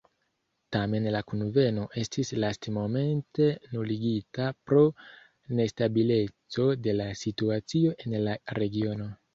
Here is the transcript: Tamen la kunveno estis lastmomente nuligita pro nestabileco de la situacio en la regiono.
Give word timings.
Tamen 0.75 1.03
la 1.15 1.19
kunveno 1.31 1.83
estis 2.03 2.31
lastmomente 2.45 3.51
nuligita 3.75 4.49
pro 4.71 4.83
nestabileco 5.61 6.71
de 6.89 7.01
la 7.01 7.11
situacio 7.25 7.99
en 8.05 8.23
la 8.29 8.39
regiono. 8.63 9.15